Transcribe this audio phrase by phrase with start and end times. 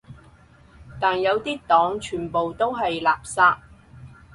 [0.99, 3.57] 但有啲黨全部都係垃圾